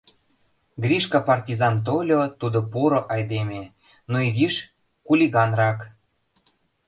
[0.83, 3.63] Гришка-партизан тольо, тудо поро айдеме,
[4.11, 4.55] но изиш
[5.07, 5.79] кулиганрак.